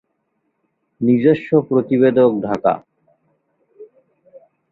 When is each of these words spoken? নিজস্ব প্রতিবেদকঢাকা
নিজস্ব 1.01 1.49
প্রতিবেদকঢাকা 1.69 2.73